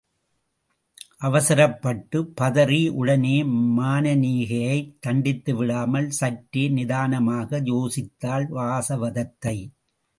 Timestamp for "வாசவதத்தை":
8.49-9.57